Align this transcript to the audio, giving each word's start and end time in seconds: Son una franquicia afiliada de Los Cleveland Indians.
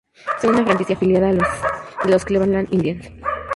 Son 0.41 0.55
una 0.55 0.65
franquicia 0.65 0.95
afiliada 0.95 1.27
de 1.31 1.43
Los 2.09 2.25
Cleveland 2.25 2.73
Indians. 2.73 3.07